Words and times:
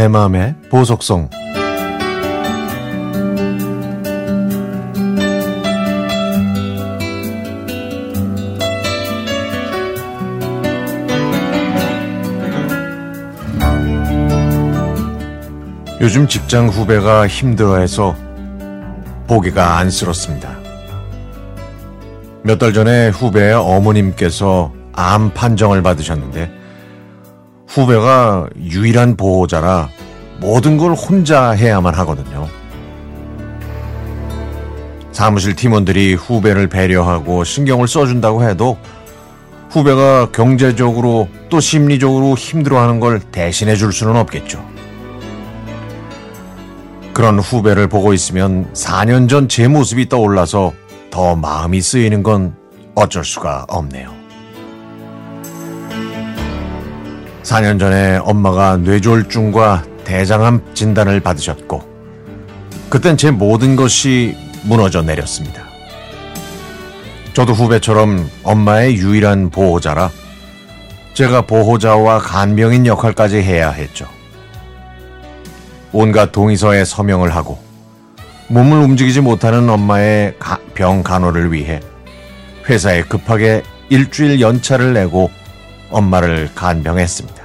내 0.00 0.08
마음의 0.08 0.54
보석성 0.70 1.28
요즘 16.00 16.26
직장 16.26 16.68
후배가 16.70 17.26
힘들어해서 17.26 18.16
보기가 19.26 19.76
안쓰럽습니다. 19.76 20.56
몇 22.42 22.58
달 22.58 22.72
전에 22.72 23.10
후배의 23.10 23.52
어머님께서 23.52 24.72
암 24.94 25.34
판정을 25.34 25.82
받으셨는데 25.82 26.60
후배가 27.70 28.48
유일한 28.58 29.16
보호자라 29.16 29.88
모든 30.40 30.76
걸 30.76 30.92
혼자 30.92 31.50
해야만 31.50 31.94
하거든요. 31.96 32.48
사무실 35.12 35.54
팀원들이 35.54 36.14
후배를 36.14 36.68
배려하고 36.68 37.44
신경을 37.44 37.86
써준다고 37.88 38.42
해도 38.42 38.78
후배가 39.70 40.30
경제적으로 40.32 41.28
또 41.48 41.60
심리적으로 41.60 42.34
힘들어하는 42.36 43.00
걸 43.00 43.20
대신해 43.20 43.76
줄 43.76 43.92
수는 43.92 44.16
없겠죠. 44.16 44.64
그런 47.12 47.38
후배를 47.38 47.86
보고 47.88 48.14
있으면 48.14 48.72
4년 48.72 49.28
전 49.28 49.46
제 49.48 49.68
모습이 49.68 50.08
떠올라서 50.08 50.72
더 51.10 51.36
마음이 51.36 51.80
쓰이는 51.80 52.22
건 52.22 52.54
어쩔 52.94 53.24
수가 53.24 53.66
없네요. 53.68 54.10
4년 57.42 57.78
전에 57.78 58.16
엄마가 58.18 58.76
뇌졸중과 58.78 59.84
대장암 60.10 60.74
진단을 60.74 61.20
받으셨고, 61.20 61.88
그땐 62.88 63.16
제 63.16 63.30
모든 63.30 63.76
것이 63.76 64.36
무너져 64.64 65.02
내렸습니다. 65.02 65.62
저도 67.32 67.52
후배처럼 67.52 68.28
엄마의 68.42 68.96
유일한 68.96 69.50
보호자라 69.50 70.10
제가 71.14 71.42
보호자와 71.42 72.18
간병인 72.18 72.86
역할까지 72.86 73.36
해야 73.36 73.70
했죠. 73.70 74.06
온갖 75.92 76.32
동의서에 76.32 76.84
서명을 76.84 77.34
하고 77.36 77.58
몸을 78.48 78.78
움직이지 78.78 79.20
못하는 79.20 79.70
엄마의 79.70 80.34
병 80.74 81.04
간호를 81.04 81.52
위해 81.52 81.78
회사에 82.68 83.02
급하게 83.02 83.62
일주일 83.90 84.40
연차를 84.40 84.92
내고 84.92 85.30
엄마를 85.90 86.50
간병했습니다. 86.56 87.39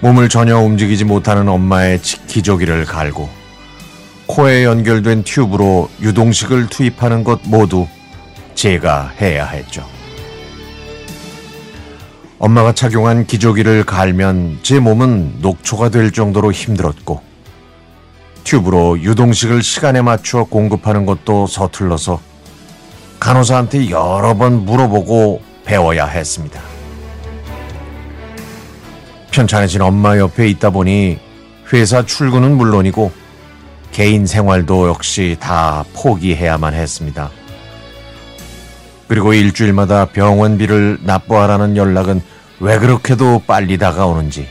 몸을 0.00 0.28
전혀 0.28 0.58
움직이지 0.58 1.04
못하는 1.04 1.48
엄마의 1.48 2.00
기저귀를 2.00 2.84
갈고 2.84 3.28
코에 4.26 4.64
연결된 4.64 5.22
튜브로 5.22 5.88
유동식을 6.00 6.68
투입하는 6.68 7.24
것 7.24 7.40
모두 7.44 7.86
제가 8.54 9.12
해야 9.20 9.46
했죠. 9.46 9.86
엄마가 12.38 12.72
착용한 12.72 13.26
기저귀를 13.26 13.84
갈면 13.84 14.58
제 14.62 14.78
몸은 14.78 15.36
녹초가 15.40 15.88
될 15.88 16.10
정도로 16.12 16.52
힘들었고 16.52 17.22
튜브로 18.44 19.00
유동식을 19.00 19.62
시간에 19.62 20.02
맞추어 20.02 20.44
공급하는 20.44 21.06
것도 21.06 21.46
서툴러서 21.46 22.20
간호사한테 23.18 23.90
여러 23.90 24.34
번 24.34 24.64
물어보고 24.66 25.40
배워야 25.64 26.04
했습니다. 26.06 26.75
편찮으신 29.36 29.82
엄마 29.82 30.16
옆에 30.16 30.48
있다 30.48 30.70
보니 30.70 31.18
회사 31.70 32.06
출근은 32.06 32.56
물론이고 32.56 33.12
개인 33.92 34.24
생활도 34.24 34.88
역시 34.88 35.36
다 35.38 35.84
포기해야만 35.94 36.72
했습니다. 36.72 37.30
그리고 39.08 39.34
일주일마다 39.34 40.06
병원비를 40.06 41.00
납부하라는 41.02 41.76
연락은 41.76 42.22
왜 42.60 42.78
그렇게도 42.78 43.42
빨리 43.46 43.76
다가오는지 43.76 44.48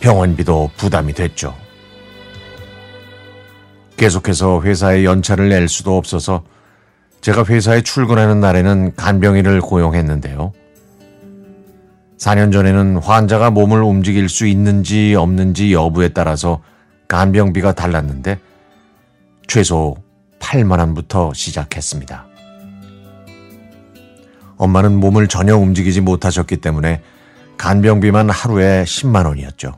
병원비도 0.00 0.72
부담이 0.76 1.12
됐죠. 1.12 1.54
계속해서 3.96 4.62
회사에 4.62 5.04
연차를 5.04 5.48
낼 5.48 5.68
수도 5.68 5.96
없어서 5.96 6.42
제가 7.20 7.44
회사에 7.44 7.82
출근하는 7.82 8.40
날에는 8.40 8.96
간병인을 8.96 9.60
고용했는데요. 9.60 10.52
4년 12.24 12.50
전에는 12.50 12.96
환자가 12.96 13.50
몸을 13.50 13.82
움직일 13.82 14.30
수 14.30 14.46
있는지 14.46 15.14
없는지 15.14 15.74
여부에 15.74 16.08
따라서 16.08 16.62
간병비가 17.06 17.72
달랐는데 17.72 18.38
최소 19.46 19.94
8만 20.38 20.78
원부터 20.78 21.34
시작했습니다. 21.34 22.24
엄마는 24.56 24.98
몸을 25.00 25.28
전혀 25.28 25.54
움직이지 25.54 26.00
못하셨기 26.00 26.58
때문에 26.58 27.02
간병비만 27.58 28.30
하루에 28.30 28.84
10만 28.84 29.26
원이었죠. 29.26 29.76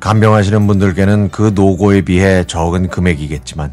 간병하시는 0.00 0.66
분들께는 0.66 1.30
그 1.30 1.52
노고에 1.54 2.00
비해 2.00 2.42
적은 2.44 2.88
금액이겠지만 2.88 3.72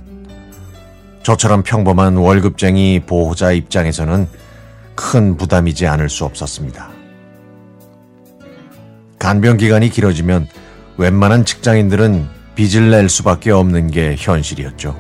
저처럼 1.23 1.63
평범한 1.63 2.17
월급쟁이 2.17 3.01
보호자 3.07 3.51
입장에서는 3.53 4.42
큰 4.95 5.37
부담이지 5.37 5.87
않을 5.87 6.09
수 6.09 6.25
없었습니다. 6.25 6.89
간병 9.19 9.57
기간이 9.57 9.89
길어지면 9.89 10.47
웬만한 10.97 11.45
직장인들은 11.45 12.27
빚을 12.55 12.91
낼 12.91 13.09
수밖에 13.09 13.51
없는 13.51 13.89
게 13.89 14.15
현실이었죠. 14.17 14.95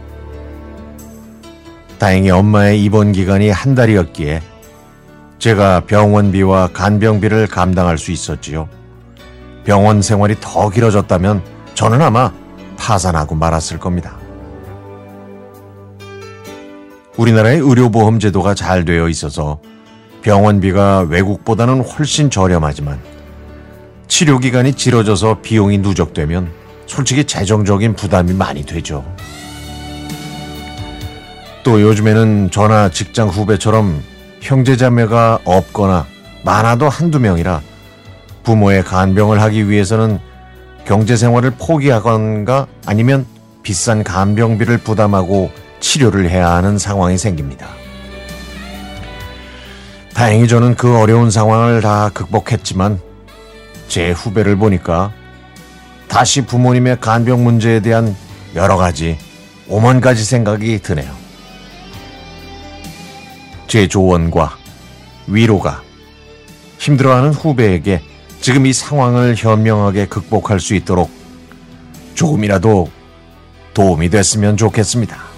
다행히 1.99 2.31
엄마의 2.31 2.83
입원 2.83 3.11
기간이 3.11 3.49
한 3.49 3.75
달이었기에 3.75 4.41
제가 5.39 5.81
병원비와 5.81 6.69
간병비를 6.73 7.47
감당할 7.47 7.97
수 7.97 8.11
있었지요. 8.11 8.69
병원 9.65 10.01
생활이 10.01 10.35
더 10.39 10.69
길어졌다면 10.69 11.43
저는 11.73 12.01
아마 12.01 12.31
파산하고 12.77 13.35
말았을 13.35 13.77
겁니다. 13.77 14.17
우리나라의 17.17 17.59
의료보험 17.59 18.19
제도가 18.19 18.55
잘 18.55 18.85
되어 18.85 19.07
있어서 19.09 19.59
병원비가 20.23 21.07
외국보다는 21.09 21.81
훨씬 21.81 22.29
저렴하지만 22.29 22.99
치료 24.07 24.39
기간이 24.39 24.71
길어져서 24.71 25.41
비용이 25.41 25.77
누적되면 25.79 26.49
솔직히 26.87 27.25
재정적인 27.25 27.95
부담이 27.95 28.33
많이 28.33 28.65
되죠. 28.65 29.05
또 31.63 31.81
요즘에는 31.81 32.51
저나 32.51 32.89
직장 32.89 33.29
후배처럼 33.29 34.01
형제자매가 34.41 35.39
없거나 35.45 36.05
많아도 36.43 36.89
한두 36.89 37.19
명이라 37.19 37.61
부모의 38.43 38.83
간병을 38.83 39.41
하기 39.41 39.69
위해서는 39.69 40.19
경제 40.85 41.15
생활을 41.15 41.51
포기하거나 41.51 42.67
아니면 42.85 43.25
비싼 43.61 44.03
간병비를 44.03 44.79
부담하고 44.79 45.51
치료를 45.79 46.29
해야 46.29 46.51
하는 46.51 46.77
상황이 46.77 47.17
생깁니다. 47.17 47.82
다행히 50.13 50.47
저는 50.47 50.75
그 50.75 50.97
어려운 50.97 51.31
상황을 51.31 51.81
다 51.81 52.09
극복했지만 52.13 52.99
제 53.87 54.11
후배를 54.11 54.55
보니까 54.55 55.11
다시 56.07 56.45
부모님의 56.45 56.99
간병 56.99 57.43
문제에 57.43 57.79
대한 57.79 58.15
여러 58.55 58.77
가지 58.77 59.17
오만 59.67 60.01
가지 60.01 60.23
생각이 60.23 60.79
드네요. 60.79 61.11
제 63.67 63.87
조언과 63.87 64.57
위로가 65.27 65.81
힘들어하는 66.77 67.31
후배에게 67.31 68.01
지금 68.39 68.65
이 68.65 68.73
상황을 68.73 69.35
현명하게 69.35 70.05
극복할 70.07 70.59
수 70.59 70.75
있도록 70.75 71.09
조금이라도 72.13 72.91
도움이 73.73 74.09
됐으면 74.09 74.57
좋겠습니다. 74.57 75.32